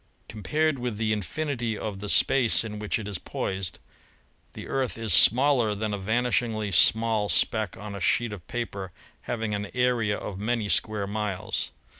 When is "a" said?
5.93-5.99, 7.93-8.01